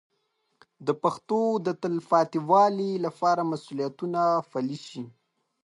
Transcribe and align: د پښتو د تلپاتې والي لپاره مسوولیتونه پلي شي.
د 0.85 0.89
پښتو 1.03 1.39
د 1.65 1.67
تلپاتې 1.83 2.39
والي 2.49 2.91
لپاره 3.05 3.41
مسوولیتونه 3.51 4.21
پلي 4.51 4.77
شي. 4.87 5.03